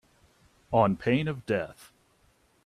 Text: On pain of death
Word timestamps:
On 0.71 0.95
pain 0.95 1.27
of 1.27 1.45
death 1.45 1.93